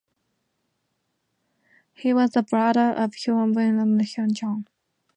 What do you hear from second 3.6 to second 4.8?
and Huan Chong.